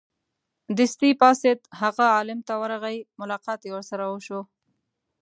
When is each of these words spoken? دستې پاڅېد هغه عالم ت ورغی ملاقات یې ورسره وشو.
دستې 0.77 1.09
پاڅېد 1.19 1.59
هغه 1.81 2.05
عالم 2.15 2.39
ت 2.47 2.49
ورغی 2.61 2.97
ملاقات 3.19 3.59
یې 3.63 3.71
ورسره 3.73 4.03
وشو. 4.07 4.41